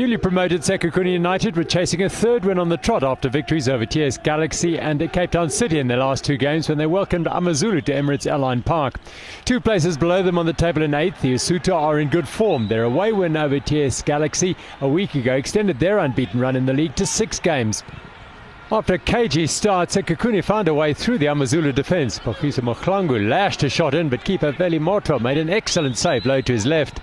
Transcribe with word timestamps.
Newly 0.00 0.16
promoted 0.16 0.62
Sekhukhune 0.62 1.12
United 1.12 1.58
were 1.58 1.62
chasing 1.62 2.02
a 2.04 2.08
third 2.08 2.46
win 2.46 2.58
on 2.58 2.70
the 2.70 2.78
trot 2.78 3.02
after 3.02 3.28
victories 3.28 3.68
over 3.68 3.84
TS 3.84 4.16
Galaxy 4.16 4.78
and 4.78 4.98
Cape 5.12 5.32
Town 5.32 5.50
City 5.50 5.78
in 5.78 5.88
their 5.88 5.98
last 5.98 6.24
two 6.24 6.38
games 6.38 6.70
when 6.70 6.78
they 6.78 6.86
welcomed 6.86 7.26
Amazulu 7.26 7.82
to 7.82 7.92
Emirates 7.92 8.26
Airline 8.26 8.62
Park. 8.62 8.94
Two 9.44 9.60
places 9.60 9.98
below 9.98 10.22
them 10.22 10.38
on 10.38 10.46
the 10.46 10.54
table 10.54 10.80
in 10.80 10.94
eighth, 10.94 11.20
the 11.20 11.34
Usuthu 11.34 11.74
are 11.74 12.00
in 12.00 12.08
good 12.08 12.26
form. 12.26 12.66
Their 12.66 12.84
away 12.84 13.12
win 13.12 13.36
over 13.36 13.60
TS 13.60 14.00
Galaxy 14.00 14.56
a 14.80 14.88
week 14.88 15.16
ago 15.16 15.34
extended 15.34 15.78
their 15.78 15.98
unbeaten 15.98 16.40
run 16.40 16.56
in 16.56 16.64
the 16.64 16.72
league 16.72 16.96
to 16.96 17.04
six 17.04 17.38
games. 17.38 17.82
After 18.72 18.94
a 18.94 18.98
cagey 18.98 19.48
start, 19.48 19.90
Sekhukhune 19.90 20.42
found 20.42 20.68
a 20.68 20.72
way 20.72 20.94
through 20.94 21.18
the 21.18 21.26
Amazulu 21.26 21.72
defence. 21.72 22.18
Pokisa 22.18 22.62
Mokhlangu 22.62 23.28
lashed 23.28 23.64
a 23.64 23.68
shot 23.68 23.92
in, 23.92 24.08
but 24.08 24.24
keeper 24.24 24.50
Veli 24.50 24.78
Mothwa 24.78 25.20
made 25.20 25.36
an 25.36 25.50
excellent 25.50 25.98
save 25.98 26.24
low 26.24 26.40
to 26.40 26.54
his 26.54 26.64
left. 26.64 27.02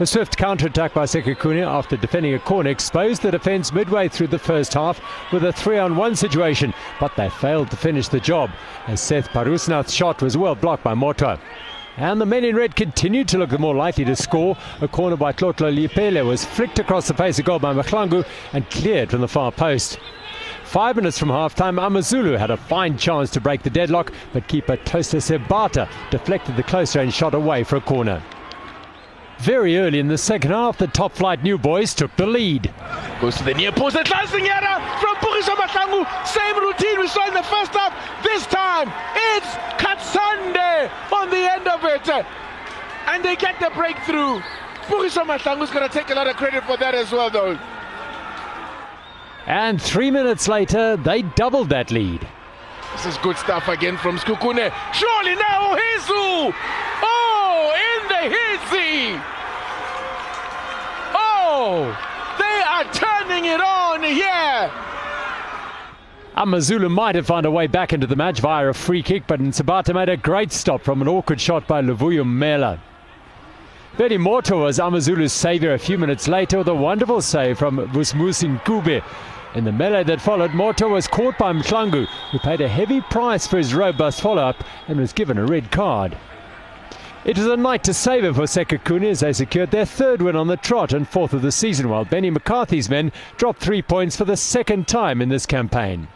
A 0.00 0.06
swift 0.06 0.36
counter-attack 0.36 0.92
by 0.92 1.04
Sekhukhune 1.04 1.64
after 1.64 1.96
defending 1.96 2.34
a 2.34 2.40
corner 2.40 2.68
exposed 2.68 3.22
the 3.22 3.30
defence 3.30 3.72
midway 3.72 4.08
through 4.08 4.26
the 4.26 4.40
first 4.40 4.74
half 4.74 5.00
with 5.32 5.44
a 5.44 5.52
three-on-one 5.52 6.16
situation, 6.16 6.74
but 6.98 7.14
they 7.14 7.30
failed 7.30 7.70
to 7.70 7.76
finish 7.76 8.08
the 8.08 8.18
job 8.18 8.50
as 8.88 9.00
Seth 9.00 9.28
Parusnath's 9.28 9.94
shot 9.94 10.20
was 10.20 10.36
well 10.36 10.56
blocked 10.56 10.82
by 10.82 10.94
Mothwa. 10.94 11.38
And 11.96 12.20
the 12.20 12.26
men 12.26 12.42
in 12.42 12.56
red 12.56 12.74
continued 12.74 13.28
to 13.28 13.38
look 13.38 13.50
the 13.50 13.58
more 13.58 13.76
likely 13.76 14.04
to 14.06 14.16
score. 14.16 14.56
A 14.80 14.88
corner 14.88 15.16
by 15.16 15.32
Tlotlo 15.32 15.72
Leepile 15.72 16.26
was 16.26 16.44
flicked 16.44 16.80
across 16.80 17.06
the 17.06 17.14
face 17.14 17.38
of 17.38 17.44
goal 17.44 17.60
by 17.60 17.72
Mokhlangu 17.72 18.26
and 18.52 18.68
cleared 18.70 19.12
from 19.12 19.20
the 19.20 19.28
far 19.28 19.52
post. 19.52 20.00
Five 20.64 20.96
minutes 20.96 21.20
from 21.20 21.28
half-time, 21.28 21.78
Amazulu 21.78 22.32
had 22.32 22.50
a 22.50 22.56
fine 22.56 22.98
chance 22.98 23.30
to 23.30 23.40
break 23.40 23.62
the 23.62 23.70
deadlock, 23.70 24.12
but 24.32 24.48
keeper 24.48 24.76
Toaster 24.76 25.18
Nsabata 25.18 25.88
deflected 26.10 26.56
the 26.56 26.64
close-range 26.64 27.14
shot 27.14 27.34
away 27.34 27.62
for 27.62 27.76
a 27.76 27.80
corner. 27.80 28.20
Very 29.44 29.76
early 29.76 29.98
in 29.98 30.08
the 30.08 30.16
second 30.16 30.52
half, 30.52 30.78
the 30.78 30.86
top 30.86 31.12
flight 31.12 31.42
new 31.42 31.58
boys 31.58 31.92
took 31.92 32.16
the 32.16 32.24
lead. 32.24 32.72
Goes 33.20 33.36
to 33.36 33.44
the 33.44 33.52
near 33.52 33.72
post, 33.72 33.94
at 33.94 34.08
last 34.08 34.30
from 34.30 35.16
Pukiswa 35.16 35.54
Mokhlangu. 35.54 36.26
Same 36.26 36.58
routine 36.58 36.98
we 36.98 37.06
saw 37.08 37.28
in 37.28 37.34
the 37.34 37.42
first 37.42 37.74
half. 37.74 37.92
This 38.22 38.46
time, 38.46 38.88
it's 39.14 39.46
Katsande 39.76 40.90
on 41.12 41.28
the 41.28 41.52
end 41.52 41.68
of 41.68 41.84
it. 41.84 42.08
And 43.06 43.22
they 43.22 43.36
get 43.36 43.60
the 43.60 43.68
breakthrough. 43.74 44.40
Pukiswa 44.86 45.26
Mokhlangu's 45.26 45.70
going 45.70 45.86
to 45.86 45.92
take 45.92 46.08
a 46.08 46.14
lot 46.14 46.26
of 46.26 46.36
credit 46.36 46.64
for 46.64 46.78
that 46.78 46.94
as 46.94 47.12
well, 47.12 47.28
though. 47.28 47.58
And 49.44 49.78
three 49.80 50.10
minutes 50.10 50.48
later, 50.48 50.96
they 50.96 51.20
doubled 51.20 51.68
that 51.68 51.90
lead. 51.90 52.26
This 52.94 53.04
is 53.04 53.18
good 53.18 53.36
stuff 53.36 53.68
again 53.68 53.98
from 53.98 54.16
Sekhukhune. 54.16 54.72
Surely 54.94 55.34
now, 55.34 55.76
Hizu! 55.76 56.54
Oh, 57.02 57.72
in 57.92 58.08
the 58.08 58.34
Hizi! 58.34 59.33
Oh, 61.56 61.86
they 62.36 62.62
are 62.68 62.84
turning 62.92 63.44
it 63.44 63.60
on 63.60 64.02
here! 64.02 64.72
Amazulu 66.34 66.88
might 66.88 67.14
have 67.14 67.28
found 67.28 67.46
a 67.46 67.50
way 67.52 67.68
back 67.68 67.92
into 67.92 68.08
the 68.08 68.16
match 68.16 68.40
via 68.40 68.70
a 68.70 68.74
free 68.74 69.04
kick, 69.04 69.28
but 69.28 69.38
Nsabata 69.38 69.94
made 69.94 70.08
a 70.08 70.16
great 70.16 70.50
stop 70.50 70.82
from 70.82 71.00
an 71.00 71.06
awkward 71.06 71.40
shot 71.40 71.68
by 71.68 71.80
Luvuyo 71.80 72.26
Mela. 72.26 72.80
Veli 73.96 74.18
Mothwa 74.18 74.64
was 74.64 74.80
Amazulu's 74.80 75.32
saviour 75.32 75.74
a 75.74 75.78
few 75.78 75.96
minutes 75.96 76.26
later 76.26 76.58
with 76.58 76.66
a 76.66 76.74
wonderful 76.74 77.22
save 77.22 77.56
from 77.56 77.76
Vusmusin 77.92 78.60
Kube. 78.64 79.04
In 79.54 79.62
the 79.62 79.70
melee 79.70 80.02
that 80.02 80.20
followed, 80.20 80.50
Mothwa 80.50 80.90
was 80.90 81.06
caught 81.06 81.38
by 81.38 81.52
Mklangu, 81.52 82.08
who 82.32 82.38
paid 82.40 82.62
a 82.62 82.68
heavy 82.68 83.00
price 83.00 83.46
for 83.46 83.58
his 83.58 83.76
robust 83.76 84.20
follow-up 84.20 84.64
and 84.88 84.98
was 84.98 85.12
given 85.12 85.38
a 85.38 85.46
red 85.46 85.70
card. 85.70 86.18
It 87.24 87.38
was 87.38 87.46
a 87.46 87.56
night 87.56 87.82
to 87.84 87.94
savour 87.94 88.34
for 88.34 88.42
Sekhukhune 88.42 89.10
as 89.10 89.20
they 89.20 89.32
secured 89.32 89.70
their 89.70 89.86
third 89.86 90.20
win 90.20 90.36
on 90.36 90.46
the 90.46 90.58
trot 90.58 90.92
and 90.92 91.08
fourth 91.08 91.32
of 91.32 91.40
the 91.40 91.50
season, 91.50 91.88
while 91.88 92.04
Benny 92.04 92.28
McCarthy's 92.28 92.90
men 92.90 93.12
dropped 93.38 93.60
three 93.60 93.80
points 93.80 94.14
for 94.14 94.26
the 94.26 94.36
second 94.36 94.86
time 94.86 95.22
in 95.22 95.30
this 95.30 95.46
campaign. 95.46 96.06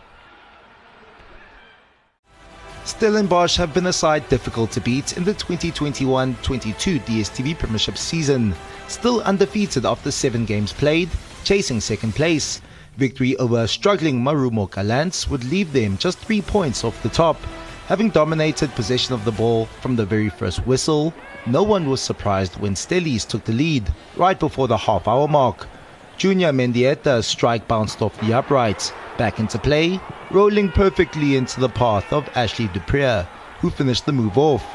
Stellenbosch 2.85 3.57
have 3.57 3.73
been 3.73 3.87
a 3.87 3.93
side 3.93 4.29
difficult 4.29 4.71
to 4.73 4.83
beat 4.83 5.17
in 5.17 5.25
the 5.25 5.33
2021-22 5.33 7.01
DSTV 7.01 7.59
Premiership 7.59 7.97
season. 7.97 8.55
Still 8.87 9.23
undefeated 9.23 9.87
after 9.87 10.11
seven 10.11 10.45
games 10.45 10.75
played, 10.75 11.09
chasing 11.43 11.81
second 11.81 12.15
place. 12.15 12.61
Victory 12.99 13.35
over 13.39 13.67
struggling 13.67 14.21
Marumo 14.21 14.71
Gallants 14.71 15.27
would 15.31 15.45
leave 15.45 15.73
them 15.73 15.97
just 15.97 16.19
three 16.19 16.43
points 16.43 16.85
off 16.85 17.03
the 17.03 17.09
top. 17.09 17.39
Having 17.89 18.11
dominated 18.11 18.71
possession 18.75 19.15
of 19.15 19.25
the 19.25 19.33
ball 19.33 19.65
from 19.65 19.97
the 19.97 20.05
very 20.05 20.29
first 20.29 20.59
whistle, 20.67 21.15
no 21.47 21.63
one 21.63 21.89
was 21.89 22.03
surprised 22.03 22.61
when 22.61 22.75
Stellies 22.75 23.27
took 23.27 23.45
the 23.45 23.55
lead 23.55 23.91
right 24.19 24.39
before 24.39 24.69
the 24.69 24.77
half 24.77 25.09
hour 25.09 25.27
mark. 25.27 25.67
Junior 26.19 26.53
Mendieta's 26.53 27.27
strike 27.27 27.67
bounced 27.67 28.03
off 28.03 28.21
the 28.21 28.35
uprights, 28.35 28.93
back 29.17 29.39
into 29.39 29.59
play, 29.59 29.99
rolling 30.31 30.71
perfectly 30.71 31.37
into 31.37 31.61
the 31.61 31.71
path 31.71 32.13
of 32.13 32.29
Ashley 32.35 32.69
Du 32.75 32.81
Preez, 32.81 33.27
who 33.61 33.71
finished 33.71 34.05
the 34.05 34.13
move 34.13 34.37
off. 34.37 34.67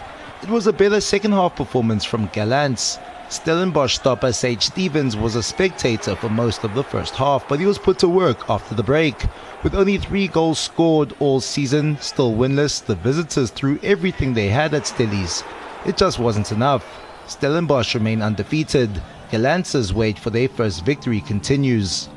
It 0.41 0.49
was 0.49 0.65
a 0.65 0.73
better 0.73 0.99
second 0.99 1.33
half 1.33 1.55
performance 1.55 2.03
from 2.03 2.31
Gallants, 2.33 2.97
Stellenbosch 3.33 3.95
stopper 3.95 4.31
Sage 4.31 4.61
Stephens 4.61 5.17
was 5.17 5.35
a 5.35 5.41
spectator 5.41 6.15
for 6.15 6.29
most 6.29 6.63
of 6.63 6.75
the 6.75 6.83
first 6.83 7.15
half, 7.15 7.47
but 7.47 7.59
he 7.59 7.65
was 7.65 7.79
put 7.79 7.97
to 7.99 8.07
work 8.07 8.47
after 8.47 8.75
the 8.75 8.83
break. 8.83 9.25
With 9.63 9.73
only 9.73 9.97
three 9.97 10.27
goals 10.27 10.59
scored 10.59 11.15
all 11.19 11.41
season, 11.41 11.97
still 11.99 12.33
winless, 12.33 12.85
the 12.85 12.93
visitors 12.93 13.49
threw 13.49 13.79
everything 13.81 14.33
they 14.33 14.49
had 14.49 14.75
at 14.75 14.83
Stellies. 14.83 15.43
It 15.83 15.97
just 15.97 16.19
wasn't 16.19 16.51
enough. 16.51 16.85
Stellenbosch 17.25 17.95
remain 17.95 18.21
undefeated. 18.21 19.01
Gallants' 19.31 19.91
wait 19.91 20.19
for 20.19 20.29
their 20.29 20.47
first 20.47 20.85
victory 20.85 21.19
continues. 21.19 22.09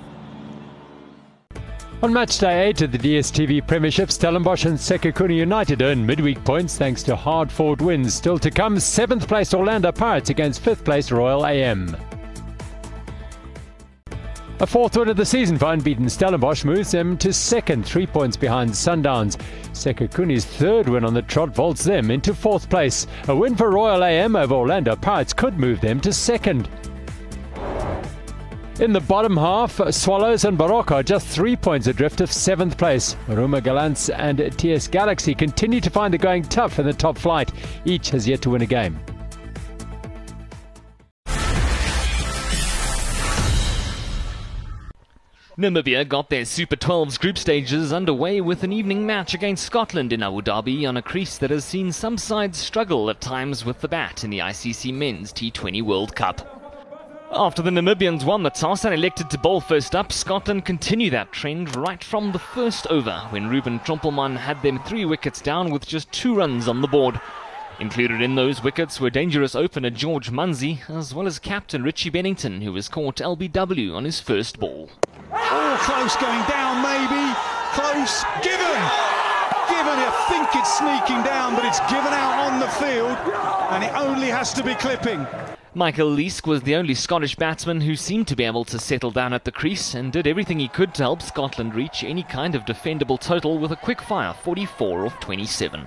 On 2.03 2.13
match 2.13 2.39
day 2.39 2.69
8 2.69 2.83
of 2.83 2.93
the 2.93 2.99
DSTV 2.99 3.67
Premiership, 3.67 4.11
Stellenbosch 4.11 4.67
and 4.67 4.77
Sekhukhune 4.77 5.35
United 5.35 5.81
earned 5.81 6.07
midweek 6.07 6.45
points 6.45 6.77
thanks 6.77 7.03
to 7.05 7.17
hard 7.17 7.51
fought 7.51 7.81
wins. 7.81 8.13
Still 8.13 8.39
to 8.39 8.51
come, 8.51 8.77
7th 8.77 9.27
place 9.27 9.55
Orlando 9.55 9.91
Pirates 9.91 10.29
against 10.29 10.63
5th 10.63 10.85
place 10.85 11.11
Royal 11.11 11.47
AM. 11.47 11.97
A 14.61 14.67
fourth 14.67 14.99
win 14.99 15.09
of 15.09 15.17
the 15.17 15.25
season 15.25 15.57
for 15.57 15.73
unbeaten 15.73 16.09
Stellenbosch 16.11 16.67
moves 16.67 16.91
them 16.91 17.17
to 17.17 17.33
second, 17.33 17.87
three 17.87 18.07
points 18.07 18.37
behind 18.37 18.71
Sundowns. 18.71 19.39
Sekhukhune's 19.73 20.45
third 20.45 20.91
win 20.91 21.05
on 21.05 21.15
the 21.15 21.23
trot 21.23 21.55
vaults 21.55 21.83
them 21.83 22.11
into 22.11 22.35
fourth 22.35 22.69
place. 22.69 23.07
A 23.29 23.35
win 23.35 23.55
for 23.55 23.71
Royal 23.71 24.05
AM 24.05 24.37
over 24.37 24.55
Orlando 24.55 24.97
Pirates 24.97 25.33
could 25.33 25.59
move 25.59 25.81
them 25.81 26.01
to 26.01 26.13
second. 26.13 26.69
In 28.79 28.93
the 28.93 29.01
bottom 29.01 29.39
half, 29.39 29.81
Swallows 29.91 30.45
and 30.45 30.59
Baroka 30.59 30.97
are 30.97 31.03
just 31.03 31.27
three 31.27 31.57
points 31.57 31.87
adrift 31.87 32.21
of 32.21 32.31
seventh 32.31 32.77
place. 32.77 33.17
Marumo 33.27 33.65
Gallants 33.65 34.11
and 34.11 34.53
TS 34.59 34.87
Galaxy 34.89 35.35
continue 35.35 35.81
to 35.81 35.89
find 35.89 36.15
it 36.15 36.19
going 36.19 36.43
tough 36.43 36.79
in 36.79 36.85
the 36.85 36.93
top 36.93 37.17
flight. 37.17 37.51
Each 37.87 38.11
has 38.11 38.29
yet 38.29 38.43
to 38.43 38.51
win 38.51 38.61
a 38.61 38.67
game. 38.67 39.01
Namibia 45.57 46.07
got 46.07 46.29
their 46.29 46.45
Super 46.45 46.77
12's 46.77 47.17
group 47.17 47.39
stages 47.39 47.95
underway 47.95 48.43
with 48.43 48.63
an 48.63 48.75
evening 48.75 49.07
match 49.07 49.33
against 49.33 49.65
Scotland 49.65 50.13
in 50.13 50.23
Abu 50.23 50.43
Dhabi 50.43 50.87
on 50.87 50.99
a 50.99 51.03
crease 51.03 51.39
that 51.39 51.49
has 51.49 51.65
seen 51.65 51.93
some 51.93 52.19
sides 52.19 52.59
struggle 52.59 53.09
at 53.09 53.23
times 53.23 53.65
with 53.65 53.81
the 53.81 53.89
bat 53.89 54.23
in 54.23 54.29
the 54.29 54.41
ICC 54.41 54.93
Men's 54.93 55.33
T20 55.33 55.83
World 55.83 56.15
Cup. 56.15 56.66
After 57.39 57.61
the 57.61 57.71
Namibians 57.71 58.25
won 58.25 58.43
the 58.43 58.49
toss 58.49 58.87
and 58.87 58.95
elected 58.95 59.29
to 59.29 59.37
bowl 59.37 59.61
first 59.61 59.95
up, 59.95 60.11
Scotland 60.11 60.65
continue 60.65 61.11
that 61.11 61.33
trend 61.33 61.77
right 61.77 62.03
from 62.03 62.33
the 62.33 62.39
first 62.39 62.87
over 62.87 63.27
when 63.29 63.51
Ruben 63.51 63.79
Trumpelmann 63.81 64.39
had 64.39 64.63
them 64.63 64.83
three 64.85 65.05
wickets 65.05 65.43
down 65.43 65.71
with 65.71 65.87
just 65.87 66.11
two 66.11 66.35
runs 66.35 66.67
on 66.67 66.81
the 66.81 66.89
board. 66.89 67.21
Included 67.79 68.23
in 68.23 68.37
those 68.37 68.63
wickets 68.63 68.99
were 69.01 69.11
dangerous 69.11 69.55
opener 69.55 69.91
George 69.91 70.31
Munsey, 70.31 70.81
as 70.89 71.13
well 71.15 71.27
as 71.27 71.39
captain 71.39 71.83
Richie 71.83 72.11
Berrington, 72.11 72.63
who 72.63 72.73
was 72.73 72.89
caught 72.89 73.17
LBW 73.17 73.95
on 73.95 74.07
his 74.07 74.19
first 74.19 74.59
ball. 74.59 74.89
Oh, 75.31 75.77
close 75.83 76.17
going 76.17 76.43
down, 76.49 76.81
maybe. 76.81 77.37
Close. 77.75 78.25
Given. 78.43 78.81
Given. 79.69 79.99
I 80.01 80.27
think 80.31 80.49
it's 80.57 80.79
sneaking 80.79 81.23
down, 81.23 81.55
but 81.55 81.67
it's 81.67 81.81
given 81.81 82.15
out 82.15 82.51
on 82.51 82.61
the 82.61 82.69
field, 82.81 83.19
and 83.73 83.85
it 83.85 83.93
only 83.95 84.29
has 84.29 84.55
to 84.55 84.65
be 84.65 84.75
clipping. 84.75 85.27
Michael 85.77 86.09
Leask 86.09 86.47
was 86.47 86.63
the 86.63 86.75
only 86.75 86.95
Scottish 86.95 87.37
batsman 87.37 87.83
who 87.83 87.97
seemed 87.97 88.27
to 88.29 88.35
be 88.35 88.45
able 88.45 88.65
to 88.65 88.79
settle 88.79 89.11
down 89.11 89.35
at 89.35 89.45
the 89.45 89.53
crease 89.53 89.93
and 89.93 90.11
did 90.11 90.27
everything 90.27 90.59
he 90.59 90.69
could 90.69 90.95
to 90.95 91.03
help 91.03 91.21
Scotland 91.21 91.75
reach 91.75 92.03
any 92.03 92.23
kind 92.23 92.55
of 92.55 92.65
defendable 92.65 93.21
total 93.21 93.59
with 93.59 93.71
a 93.71 93.77
quick 93.77 94.01
fire 94.01 94.33
44 94.33 95.05
of 95.05 95.21
27. 95.21 95.87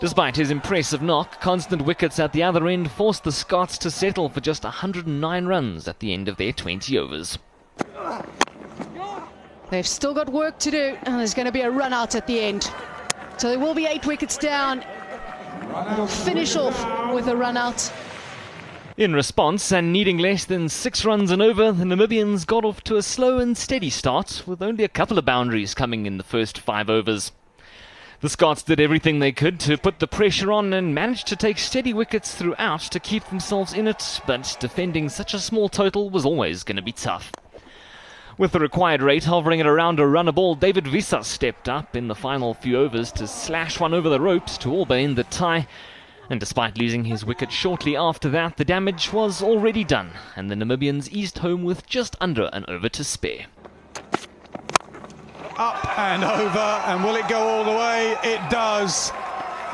Despite 0.00 0.34
his 0.34 0.50
impressive 0.50 1.02
knock, 1.02 1.40
constant 1.40 1.82
wickets 1.82 2.18
at 2.18 2.32
the 2.32 2.42
other 2.42 2.66
end 2.66 2.90
forced 2.90 3.22
the 3.22 3.30
Scots 3.30 3.78
to 3.78 3.92
settle 3.92 4.28
for 4.28 4.40
just 4.40 4.64
109 4.64 5.46
runs 5.46 5.86
at 5.86 6.00
the 6.00 6.12
end 6.12 6.26
of 6.26 6.36
their 6.36 6.52
20 6.52 6.98
overs. 6.98 7.38
They've 9.70 9.86
still 9.86 10.14
got 10.14 10.28
work 10.28 10.58
to 10.58 10.72
do, 10.72 10.98
and 11.04 11.20
there's 11.20 11.32
going 11.32 11.46
to 11.46 11.52
be 11.52 11.60
a 11.60 11.70
run 11.70 11.92
out 11.92 12.16
at 12.16 12.26
the 12.26 12.40
end. 12.40 12.68
So 13.36 13.50
there 13.50 13.60
will 13.60 13.74
be 13.74 13.86
eight 13.86 14.04
wickets 14.04 14.36
down. 14.36 14.84
It'll 15.92 16.08
finish 16.08 16.56
off 16.56 17.14
with 17.14 17.28
a 17.28 17.36
run 17.36 17.56
out. 17.56 17.92
In 18.96 19.12
response, 19.12 19.72
and 19.72 19.92
needing 19.92 20.18
less 20.18 20.44
than 20.44 20.68
six 20.68 21.04
runs 21.04 21.32
and 21.32 21.42
over, 21.42 21.72
the 21.72 21.82
Namibians 21.82 22.46
got 22.46 22.64
off 22.64 22.80
to 22.84 22.94
a 22.94 23.02
slow 23.02 23.38
and 23.38 23.58
steady 23.58 23.90
start, 23.90 24.44
with 24.46 24.62
only 24.62 24.84
a 24.84 24.88
couple 24.88 25.18
of 25.18 25.24
boundaries 25.24 25.74
coming 25.74 26.06
in 26.06 26.16
the 26.16 26.22
first 26.22 26.58
five 26.58 26.88
overs. 26.88 27.32
The 28.20 28.28
Scots 28.28 28.62
did 28.62 28.78
everything 28.78 29.18
they 29.18 29.32
could 29.32 29.58
to 29.60 29.76
put 29.76 29.98
the 29.98 30.06
pressure 30.06 30.52
on 30.52 30.72
and 30.72 30.94
managed 30.94 31.26
to 31.26 31.34
take 31.34 31.58
steady 31.58 31.92
wickets 31.92 32.36
throughout 32.36 32.82
to 32.82 33.00
keep 33.00 33.24
themselves 33.24 33.72
in 33.72 33.88
it, 33.88 34.20
but 34.28 34.56
defending 34.60 35.08
such 35.08 35.34
a 35.34 35.40
small 35.40 35.68
total 35.68 36.08
was 36.08 36.24
always 36.24 36.62
going 36.62 36.76
to 36.76 36.80
be 36.80 36.92
tough. 36.92 37.32
With 38.38 38.52
the 38.52 38.60
required 38.60 39.02
rate 39.02 39.24
hovering 39.24 39.60
at 39.60 39.66
around 39.66 39.98
a 39.98 40.06
run 40.06 40.28
a 40.28 40.32
ball, 40.32 40.54
David 40.54 40.86
Wiese 40.86 41.26
stepped 41.26 41.68
up 41.68 41.96
in 41.96 42.06
the 42.06 42.14
final 42.14 42.54
few 42.54 42.78
overs 42.78 43.10
to 43.12 43.26
slash 43.26 43.80
one 43.80 43.92
over 43.92 44.08
the 44.08 44.20
ropes 44.20 44.56
to 44.58 44.70
all 44.70 44.86
but 44.86 44.98
end 44.98 45.16
the 45.16 45.24
tie, 45.24 45.66
and 46.30 46.40
despite 46.40 46.78
losing 46.78 47.04
his 47.04 47.24
wicket 47.24 47.52
shortly 47.52 47.96
after 47.96 48.28
that, 48.30 48.56
the 48.56 48.64
damage 48.64 49.12
was 49.12 49.42
already 49.42 49.84
done, 49.84 50.10
and 50.36 50.50
the 50.50 50.54
Namibians 50.54 51.08
eased 51.08 51.38
home 51.38 51.64
with 51.64 51.86
just 51.86 52.16
under 52.20 52.50
an 52.52 52.64
over 52.68 52.88
to 52.88 53.04
spare. 53.04 53.46
Up 55.56 55.98
and 55.98 56.24
over, 56.24 56.58
and 56.58 57.04
will 57.04 57.14
it 57.14 57.28
go 57.28 57.38
all 57.38 57.64
the 57.64 57.78
way? 57.78 58.16
It 58.24 58.40
does. 58.50 59.10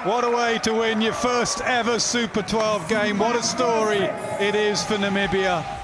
What 0.04 0.24
a 0.24 0.30
way 0.30 0.58
to 0.62 0.72
win 0.72 1.00
your 1.00 1.12
first 1.12 1.60
ever 1.62 1.98
Super 1.98 2.42
12 2.42 2.88
game. 2.88 3.18
What 3.18 3.36
a 3.36 3.42
story 3.42 3.98
it 4.40 4.54
is 4.54 4.82
for 4.82 4.94
Namibia. 4.94 5.79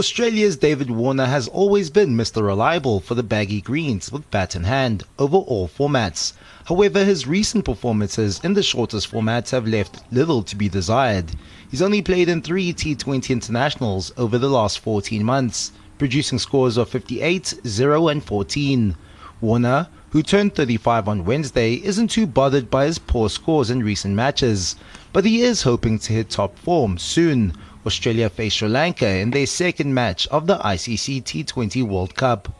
Australia's 0.00 0.56
David 0.56 0.90
Warner 0.90 1.26
has 1.26 1.46
always 1.46 1.90
been 1.90 2.16
Mr. 2.16 2.42
Reliable 2.42 3.00
for 3.00 3.14
the 3.14 3.22
baggy 3.22 3.60
greens 3.60 4.10
with 4.10 4.30
bat 4.30 4.56
in 4.56 4.64
hand 4.64 5.04
over 5.18 5.36
all 5.36 5.68
formats. 5.68 6.32
However, 6.64 7.04
his 7.04 7.26
recent 7.26 7.66
performances 7.66 8.40
in 8.42 8.54
the 8.54 8.62
shortest 8.62 9.10
formats 9.12 9.50
have 9.50 9.66
left 9.66 10.02
little 10.10 10.42
to 10.44 10.56
be 10.56 10.70
desired. 10.70 11.32
He's 11.70 11.82
only 11.82 12.00
played 12.00 12.30
in 12.30 12.40
three 12.40 12.72
T20 12.72 13.28
internationals 13.28 14.10
over 14.16 14.38
the 14.38 14.48
last 14.48 14.78
14 14.78 15.22
months, 15.22 15.72
producing 15.98 16.38
scores 16.38 16.78
of 16.78 16.88
58, 16.88 17.60
0 17.66 18.08
and 18.08 18.24
14. 18.24 18.96
Warner, 19.42 19.88
who 20.12 20.22
turned 20.22 20.54
35 20.54 21.08
on 21.08 21.24
Wednesday, 21.26 21.74
isn't 21.74 22.08
too 22.08 22.26
bothered 22.26 22.70
by 22.70 22.86
his 22.86 22.98
poor 22.98 23.28
scores 23.28 23.68
in 23.68 23.82
recent 23.82 24.14
matches, 24.14 24.76
but 25.12 25.26
he 25.26 25.42
is 25.42 25.62
hoping 25.62 25.98
to 25.98 26.14
hit 26.14 26.30
top 26.30 26.58
form 26.58 26.96
soon 26.96 27.52
Australia 27.86 28.28
face 28.28 28.54
Sri 28.54 28.68
Lanka 28.68 29.08
in 29.08 29.30
their 29.30 29.46
second 29.46 29.94
match 29.94 30.26
of 30.28 30.46
the 30.46 30.58
ICC 30.58 31.22
T20 31.22 31.82
World 31.82 32.14
Cup. 32.14 32.52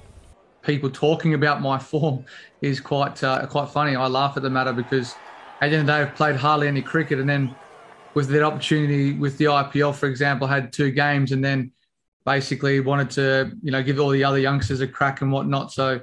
People 0.63 0.91
talking 0.91 1.35
about 1.35 1.61
my 1.61 1.79
form 1.79 2.25
is 2.63 2.81
quite 2.81 3.23
uh, 3.25 3.47
quite 3.47 3.69
funny. 3.69 3.97
I 3.97 4.07
laugh 4.07 4.37
at 4.37 4.43
the 4.43 4.51
matter 4.51 4.73
because 4.73 5.15
at 5.61 5.71
the 5.71 5.77
end 5.77 5.81
of 5.83 5.87
the 5.87 5.93
day, 5.93 5.99
I've 6.03 6.15
played 6.15 6.37
hardly 6.37 6.69
any 6.69 6.83
cricket, 6.83 7.19
and 7.19 7.29
then 7.29 7.55
with 8.15 8.29
that 8.29 8.43
opportunity 8.43 9.13
with 9.13 9.39
the 9.39 9.47
IPL, 9.47 9.95
for 9.95 10.07
example, 10.07 10.47
had 10.47 10.73
two 10.73 10.91
games, 10.91 11.33
and 11.33 11.45
then 11.45 11.73
basically 12.27 12.81
wanted 12.81 13.11
to 13.11 13.53
you 13.63 13.71
know 13.71 13.83
give 13.83 13.99
all 13.99 14.11
the 14.11 14.25
other 14.25 14.39
youngsters 14.39 14.81
a 14.81 14.89
crack 14.89 15.23
and 15.23 15.33
whatnot. 15.33 15.73
So 15.73 16.01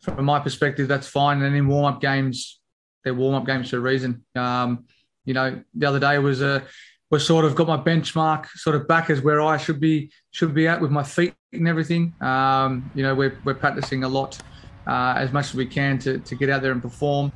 from 0.00 0.24
my 0.24 0.40
perspective, 0.40 0.88
that's 0.88 1.08
fine. 1.08 1.42
And 1.42 1.54
in 1.54 1.66
warm 1.66 1.86
up 1.86 2.00
games, 2.00 2.60
they're 3.02 3.14
warm 3.14 3.34
up 3.34 3.46
games 3.46 3.70
for 3.70 3.78
a 3.78 3.80
reason. 3.80 4.24
Um, 4.34 4.86
you 5.24 5.34
know, 5.34 5.62
the 5.74 5.86
other 5.86 6.00
day 6.00 6.18
was 6.18 6.42
a 6.42 6.64
was 7.14 7.24
sort 7.24 7.44
of 7.44 7.54
got 7.54 7.68
my 7.68 7.76
benchmark 7.76 8.48
sort 8.56 8.74
of 8.74 8.88
back 8.88 9.08
as 9.08 9.20
where 9.20 9.40
I 9.40 9.56
should 9.56 9.78
be 9.78 10.10
should 10.32 10.52
be 10.52 10.66
at 10.66 10.80
with 10.80 10.90
my 10.90 11.04
feet 11.04 11.32
and 11.52 11.68
everything. 11.68 12.12
Um, 12.20 12.90
you 12.96 13.04
know, 13.04 13.14
we're 13.14 13.38
we're 13.44 13.54
practicing 13.54 14.02
a 14.02 14.08
lot 14.08 14.36
uh, 14.88 15.14
as 15.16 15.32
much 15.32 15.46
as 15.50 15.54
we 15.54 15.66
can 15.66 15.96
to 16.00 16.18
to 16.18 16.34
get 16.34 16.50
out 16.50 16.60
there 16.62 16.72
and 16.72 16.82
perform. 16.82 17.30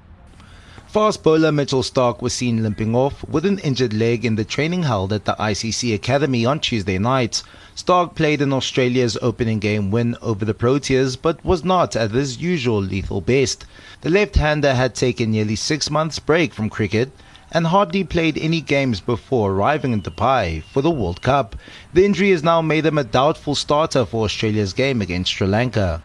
Fast 0.88 1.22
bowler 1.22 1.52
Mitchell 1.52 1.82
Starc 1.82 2.22
was 2.22 2.32
seen 2.32 2.62
limping 2.64 2.96
off 2.96 3.22
with 3.28 3.44
an 3.46 3.58
injured 3.60 3.92
leg 3.92 4.24
in 4.24 4.34
the 4.34 4.44
training 4.44 4.82
held 4.82 5.12
at 5.12 5.26
the 5.26 5.34
ICC 5.34 5.94
Academy 5.94 6.44
on 6.44 6.58
Tuesday 6.58 6.98
night. 6.98 7.42
Starc 7.76 8.16
played 8.16 8.40
in 8.40 8.52
Australia's 8.52 9.16
opening 9.22 9.60
game 9.60 9.92
win 9.92 10.16
over 10.22 10.44
the 10.44 10.54
Proteas 10.54 11.16
but 11.20 11.44
was 11.44 11.62
not 11.62 11.94
at 11.94 12.10
his 12.10 12.38
usual 12.38 12.80
lethal 12.80 13.20
best. 13.20 13.64
The 14.00 14.10
left-hander 14.10 14.74
had 14.74 14.94
taken 14.96 15.30
nearly 15.30 15.56
six 15.56 15.88
months 15.88 16.18
break 16.18 16.52
from 16.54 16.68
cricket 16.70 17.10
and 17.52 17.66
hardly 17.66 18.04
played 18.04 18.38
any 18.38 18.60
games 18.60 19.00
before 19.00 19.52
arriving 19.52 19.92
in 19.92 20.02
Dubai 20.02 20.62
for 20.62 20.82
the 20.82 20.90
World 20.90 21.22
Cup. 21.22 21.56
The 21.94 22.04
injury 22.04 22.30
has 22.30 22.42
now 22.42 22.62
made 22.62 22.86
him 22.86 22.98
a 22.98 23.04
doubtful 23.04 23.54
starter 23.54 24.04
for 24.04 24.24
Australia's 24.24 24.72
game 24.72 25.00
against 25.00 25.32
Sri 25.32 25.46
Lanka. 25.46 26.02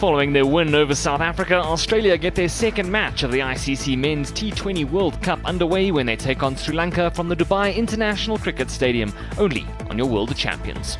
Following 0.00 0.32
their 0.32 0.46
win 0.46 0.74
over 0.74 0.94
South 0.94 1.20
Africa, 1.20 1.56
Australia 1.56 2.16
get 2.16 2.34
their 2.34 2.48
second 2.48 2.90
match 2.90 3.22
of 3.22 3.32
the 3.32 3.40
ICC 3.40 3.98
Men's 3.98 4.32
T20 4.32 4.90
World 4.90 5.20
Cup 5.20 5.38
underway 5.44 5.90
when 5.90 6.06
they 6.06 6.16
take 6.16 6.42
on 6.42 6.56
Sri 6.56 6.74
Lanka 6.74 7.10
from 7.10 7.28
the 7.28 7.36
Dubai 7.36 7.76
International 7.76 8.38
Cricket 8.38 8.70
Stadium, 8.70 9.12
only 9.36 9.66
on 9.90 9.98
your 9.98 10.06
World 10.06 10.30
of 10.30 10.38
Champions. 10.38 10.96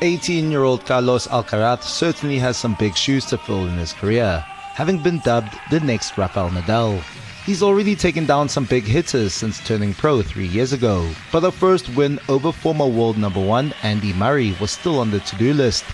18-year-old 0.00 0.86
Carlos 0.86 1.26
Alcaraz 1.26 1.82
certainly 1.82 2.38
has 2.38 2.56
some 2.56 2.74
big 2.78 2.96
shoes 2.96 3.26
to 3.26 3.36
fill 3.36 3.68
in 3.68 3.76
his 3.76 3.92
career, 3.92 4.42
having 4.74 5.02
been 5.02 5.18
dubbed 5.18 5.52
the 5.70 5.78
next 5.80 6.16
Rafael 6.16 6.48
Nadal. 6.48 7.02
He's 7.44 7.62
already 7.62 7.94
taken 7.94 8.24
down 8.24 8.48
some 8.48 8.64
big 8.64 8.84
hitters 8.84 9.34
since 9.34 9.60
turning 9.60 9.92
pro 9.92 10.22
three 10.22 10.46
years 10.46 10.72
ago, 10.72 11.06
but 11.30 11.44
a 11.44 11.52
first 11.52 11.94
win 11.96 12.18
over 12.30 12.50
former 12.50 12.86
world 12.86 13.18
number 13.18 13.44
one 13.44 13.74
Andy 13.82 14.14
Murray 14.14 14.56
was 14.58 14.70
still 14.70 15.00
on 15.00 15.10
the 15.10 15.20
to-do 15.20 15.52
list. 15.52 15.84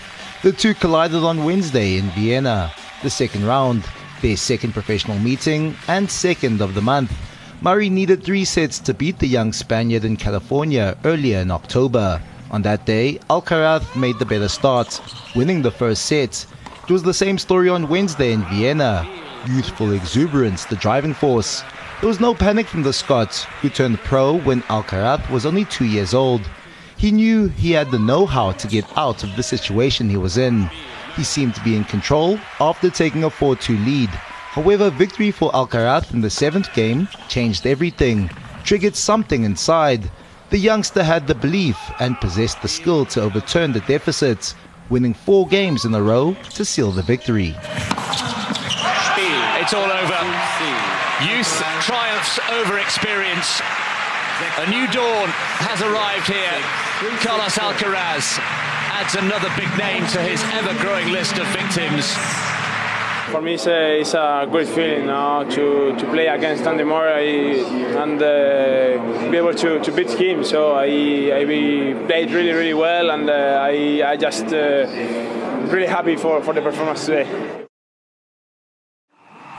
The 0.41 0.53
two 0.53 0.73
collided 0.73 1.23
on 1.23 1.43
Wednesday 1.43 1.97
in 1.97 2.09
Vienna, 2.11 2.71
the 3.03 3.09
second 3.09 3.45
round, 3.45 3.83
their 4.21 4.37
second 4.37 4.71
professional 4.71 5.19
meeting 5.19 5.75
and 5.89 6.09
second 6.09 6.61
of 6.61 6.75
the 6.75 6.81
month. 6.81 7.11
Murray 7.61 7.89
needed 7.89 8.23
three 8.23 8.45
sets 8.45 8.79
to 8.79 8.93
beat 8.93 9.19
the 9.19 9.27
young 9.27 9.51
Spaniard 9.51 10.05
in 10.05 10.15
California 10.15 10.97
earlier 11.03 11.39
in 11.39 11.51
October. 11.51 12.21
On 12.49 12.61
that 12.61 12.85
day, 12.85 13.19
Alcaraz 13.29 13.83
made 13.95 14.17
the 14.19 14.25
better 14.25 14.47
start, 14.47 15.01
winning 15.35 15.61
the 15.61 15.71
first 15.71 16.05
set. 16.05 16.45
It 16.83 16.91
was 16.91 17.03
the 17.03 17.13
same 17.13 17.37
story 17.37 17.67
on 17.67 17.89
Wednesday 17.89 18.31
in 18.31 18.45
Vienna. 18.45 19.05
Youthful 19.47 19.91
exuberance, 19.91 20.63
the 20.63 20.77
driving 20.77 21.13
force. 21.13 21.63
There 21.99 22.07
was 22.07 22.21
no 22.21 22.33
panic 22.33 22.67
from 22.67 22.83
the 22.83 22.93
Scots, 22.93 23.43
who 23.61 23.69
turned 23.69 23.99
pro 23.99 24.39
when 24.39 24.61
Alcaraz 24.63 25.29
was 25.29 25.45
only 25.45 25.65
two 25.65 25.85
years 25.85 26.13
old. 26.13 26.41
He 26.95 27.11
knew 27.11 27.49
he 27.49 27.71
had 27.71 27.91
the 27.91 27.99
know-how 27.99 28.53
to 28.53 28.67
get 28.67 28.85
out 28.97 29.23
of 29.23 29.35
the 29.35 29.43
situation 29.43 30.09
he 30.09 30.17
was 30.17 30.37
in. 30.37 30.69
He 31.15 31.23
seemed 31.23 31.53
to 31.55 31.63
be 31.63 31.75
in 31.75 31.83
control 31.83 32.39
after 32.59 32.89
taking 32.89 33.25
a 33.25 33.29
4-2 33.29 33.85
lead. 33.85 34.09
However, 34.09 34.89
victory 34.89 35.31
for 35.31 35.51
Alcaraz 35.51 36.13
in 36.13 36.21
the 36.21 36.29
seventh 36.29 36.73
game 36.73 37.07
changed 37.27 37.67
everything, 37.67 38.29
triggered 38.63 38.95
something 38.95 39.43
inside. 39.43 40.09
The 40.49 40.57
youngster 40.57 41.03
had 41.03 41.27
the 41.27 41.35
belief 41.35 41.77
and 41.99 42.17
possessed 42.21 42.61
the 42.61 42.69
skill 42.69 43.05
to 43.07 43.21
overturn 43.21 43.73
the 43.73 43.81
deficit, 43.81 44.55
winning 44.89 45.13
four 45.13 45.45
games 45.45 45.83
in 45.83 45.93
a 45.93 46.01
row 46.01 46.37
to 46.53 46.63
seal 46.63 46.91
the 46.91 47.01
victory. 47.01 47.53
It's 49.59 49.73
all 49.73 49.91
over. 49.91 50.19
Youth 51.27 51.51
triumphs 51.83 52.39
over 52.55 52.79
experience. 52.79 53.59
A 54.63 54.69
new 54.69 54.87
dawn 54.95 55.27
has 55.59 55.81
arrived 55.81 56.27
here. 56.31 56.63
Carlos 57.19 57.57
Alcaraz 57.59 58.39
adds 58.95 59.15
another 59.15 59.51
big 59.59 59.67
name 59.77 60.07
to 60.15 60.21
his 60.21 60.41
ever-growing 60.55 61.11
list 61.11 61.37
of 61.37 61.47
victims. 61.47 62.15
For 63.31 63.41
me, 63.41 63.55
it's 63.55 63.67
a, 63.67 63.99
it's 63.99 64.13
a 64.13 64.47
great 64.49 64.69
feeling 64.69 65.07
now 65.07 65.43
to, 65.43 65.93
to 65.97 66.05
play 66.11 66.27
against 66.27 66.63
Andy 66.63 66.85
Murray 66.85 67.59
and 67.61 68.21
uh, 68.21 69.29
be 69.29 69.35
able 69.35 69.53
to, 69.53 69.79
to 69.81 69.91
beat 69.91 70.11
him. 70.11 70.45
So 70.45 70.71
I, 70.71 70.85
I 71.35 71.43
played 72.07 72.31
really, 72.31 72.53
really 72.53 72.73
well, 72.73 73.11
and 73.11 73.29
uh, 73.29 73.59
I, 73.61 74.11
I 74.11 74.15
just 74.15 74.45
uh, 74.45 74.87
really 75.67 75.87
happy 75.87 76.15
for, 76.15 76.41
for 76.41 76.53
the 76.53 76.61
performance 76.61 77.05
today. 77.05 77.25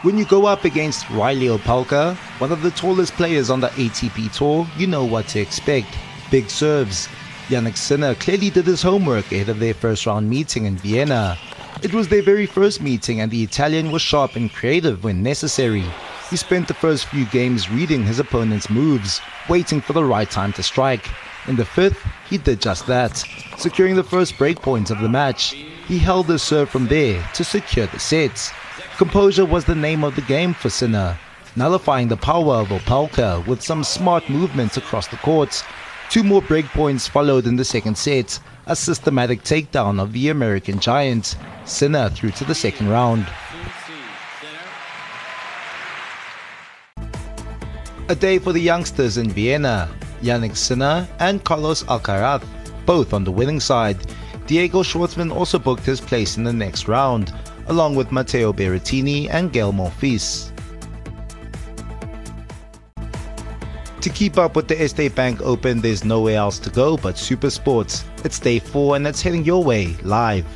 When 0.00 0.16
you 0.16 0.25
go 0.25 0.46
up 0.46 0.64
against 0.64 1.10
Reilly 1.10 1.48
Opelka, 1.48 2.16
one 2.40 2.52
of 2.52 2.62
the 2.62 2.70
tallest 2.70 3.12
players 3.14 3.50
on 3.50 3.60
the 3.60 3.68
ATP 3.68 4.32
Tour, 4.32 4.66
you 4.78 4.87
know 4.87 5.04
what 5.04 5.28
to 5.28 5.40
expect. 5.40 5.88
Big 6.30 6.48
serves. 6.48 7.06
Jannik 7.48 7.76
Sinner 7.76 8.14
clearly 8.14 8.48
did 8.48 8.64
his 8.64 8.80
homework 8.80 9.30
ahead 9.30 9.50
of 9.50 9.58
their 9.58 9.75
first 9.75 10.06
round 10.06 10.30
meeting 10.30 10.64
in 10.64 10.76
Vienna. 10.78 11.37
It 11.82 11.94
was 11.94 12.08
their 12.08 12.22
very 12.22 12.46
first 12.46 12.80
meeting 12.80 13.20
and 13.20 13.30
the 13.30 13.42
Italian 13.42 13.92
was 13.92 14.02
sharp 14.02 14.37
and 14.37 14.52
creative 14.52 15.04
when 15.04 15.22
necessary. 15.22 15.84
He 16.28 16.37
spent 16.37 16.68
the 16.68 16.75
first 16.75 17.06
few 17.06 17.25
games 17.26 17.70
reading 17.70 18.04
his 18.04 18.18
opponent's 18.18 18.68
moves, 18.68 19.20
waiting 19.48 19.80
for 19.80 19.92
the 19.92 20.04
right 20.04 20.30
time 20.30 20.52
to 20.54 20.62
strike. 20.62 21.08
In 21.46 21.56
the 21.56 21.64
fifth, 21.64 22.04
he 22.28 22.37
did 22.37 22.60
just 22.60 22.87
that, 22.88 23.16
securing 23.56 23.94
the 23.94 24.02
first 24.02 24.34
breakpoint 24.34 24.90
of 24.90 25.00
the 25.00 25.08
match. 25.08 25.52
He 25.87 25.98
held 25.98 26.26
his 26.26 26.42
serve 26.42 26.68
from 26.68 26.88
there 26.88 27.26
to 27.34 27.44
secure 27.44 27.87
the 27.87 27.98
sets. 27.98 28.50
Composure 28.98 29.46
was 29.46 29.64
the 29.64 29.75
name 29.75 30.04
of 30.04 30.16
the 30.16 30.22
game 30.22 30.52
for 30.52 30.68
Sinner, 30.68 31.16
nullifying 31.56 32.08
the 32.08 32.16
power 32.16 32.56
of 32.56 32.68
Opelka 32.68 33.46
with 33.46 33.62
some 33.62 33.84
smart 33.84 34.28
movements 34.28 34.76
across 34.76 35.06
the 35.06 35.16
court. 35.16 35.64
Two 36.10 36.25
more 36.25 36.42
breakpoints 36.42 37.08
followed 37.08 37.46
in 37.46 37.56
the 37.56 37.64
second 37.64 37.96
set, 37.96 38.38
a 38.68 38.76
systematic 38.76 39.42
takedown 39.42 40.00
of 40.00 40.12
the 40.12 40.28
American 40.28 40.78
giant, 40.78 41.37
Sinner 41.64 42.10
through 42.10 42.32
to 42.32 42.44
the 42.44 42.54
second 42.54 42.88
round. 42.88 43.26
A 48.10 48.14
day 48.14 48.38
for 48.38 48.52
the 48.52 48.60
youngsters 48.60 49.16
in 49.18 49.30
Vienna, 49.30 49.88
Jannik 50.22 50.56
Sinner 50.56 51.08
and 51.18 51.42
Carlos 51.44 51.82
Alcaraz, 51.84 52.42
both 52.87 53.12
on 53.12 53.25
the 53.25 53.32
winning 53.32 53.60
side. 53.60 53.98
Diego 54.46 54.82
Schwartzman 54.82 55.34
also 55.34 55.58
booked 55.58 55.84
his 55.84 56.00
place 56.00 56.37
in 56.37 56.44
the 56.44 56.52
next 56.52 56.88
round, 56.88 57.34
along 57.66 57.96
with 57.96 58.12
Matteo 58.12 58.52
Berrettini 58.52 59.28
and 59.30 59.52
Gael 59.52 59.72
Monfils. 59.72 60.52
To 64.09 64.15
keep 64.15 64.38
up 64.38 64.57
with 64.57 64.69
the 64.69 64.75
Erste 64.75 65.15
Bank 65.15 65.43
Open, 65.43 65.83
there's 65.83 66.03
nowhere 66.03 66.38
else 66.38 66.59
to 66.61 66.71
go 66.71 66.97
but 66.97 67.19
Super 67.19 67.50
Sports. 67.50 68.07
It's 68.25 68.41
day 68.41 68.59
four 68.59 68.97
and 68.97 69.07
it's 69.07 69.21
heading 69.21 69.45
your 69.45 69.62
way 69.62 69.99
live. 70.03 70.47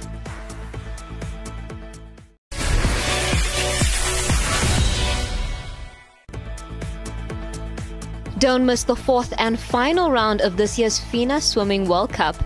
Don't 8.39 8.65
miss 8.65 8.85
the 8.85 8.97
fourth 8.97 9.35
and 9.37 9.61
final 9.61 10.11
round 10.11 10.41
of 10.41 10.57
this 10.57 10.79
year's 10.79 10.99
FINA 10.99 11.39
Swimming 11.43 11.87
World 11.87 12.11
Cup. 12.11 12.37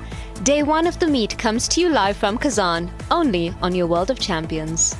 Day 0.42 0.64
one 0.64 0.88
of 0.88 0.98
the 0.98 1.06
meet 1.06 1.38
comes 1.38 1.68
to 1.68 1.80
you 1.80 1.88
live 1.88 2.16
from 2.16 2.36
Kazan, 2.36 2.90
only 3.12 3.54
on 3.62 3.76
your 3.76 3.86
World 3.86 4.10
of 4.10 4.18
Champions. 4.18 4.96